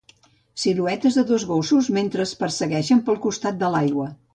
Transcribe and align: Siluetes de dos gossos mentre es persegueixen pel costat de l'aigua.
Siluetes 0.63 1.19
de 1.19 1.25
dos 1.33 1.47
gossos 1.51 1.93
mentre 2.01 2.27
es 2.29 2.35
persegueixen 2.43 3.07
pel 3.11 3.25
costat 3.31 3.63
de 3.65 3.75
l'aigua. 3.77 4.15